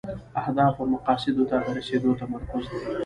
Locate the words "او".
0.81-0.91